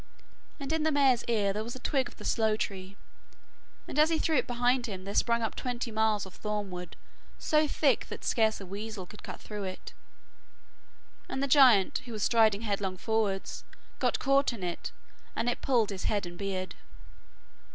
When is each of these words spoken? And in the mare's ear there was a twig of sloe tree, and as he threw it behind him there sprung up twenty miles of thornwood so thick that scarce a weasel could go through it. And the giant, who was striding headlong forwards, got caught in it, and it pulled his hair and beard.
And 0.59 0.73
in 0.73 0.81
the 0.81 0.91
mare's 0.91 1.23
ear 1.27 1.53
there 1.53 1.63
was 1.63 1.75
a 1.75 1.79
twig 1.79 2.07
of 2.07 2.25
sloe 2.27 2.57
tree, 2.57 2.97
and 3.87 3.99
as 3.99 4.09
he 4.09 4.17
threw 4.17 4.35
it 4.35 4.47
behind 4.47 4.87
him 4.87 5.03
there 5.05 5.13
sprung 5.13 5.43
up 5.43 5.53
twenty 5.53 5.91
miles 5.91 6.25
of 6.25 6.33
thornwood 6.33 6.95
so 7.37 7.67
thick 7.67 8.07
that 8.09 8.25
scarce 8.25 8.59
a 8.59 8.65
weasel 8.65 9.05
could 9.05 9.21
go 9.21 9.33
through 9.33 9.65
it. 9.65 9.93
And 11.29 11.43
the 11.43 11.47
giant, 11.47 11.99
who 12.05 12.13
was 12.13 12.23
striding 12.23 12.61
headlong 12.61 12.97
forwards, 12.97 13.63
got 13.99 14.17
caught 14.17 14.51
in 14.53 14.63
it, 14.63 14.91
and 15.35 15.47
it 15.47 15.61
pulled 15.61 15.91
his 15.91 16.05
hair 16.05 16.21
and 16.25 16.35
beard. 16.35 16.73